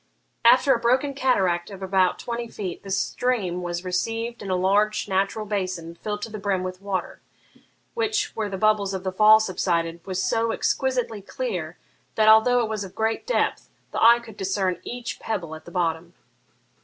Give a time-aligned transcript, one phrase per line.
[0.43, 5.07] After a broken cataract of about twenty feet, the stream was received in a large
[5.07, 7.21] natural basin filled to the brim with water,
[7.93, 11.77] which, where the bubbles of the fall subsided, was so exquisitely clear
[12.15, 15.69] that, although it was of great depth, the eye could discern each pebble at the
[15.71, 16.15] bottom.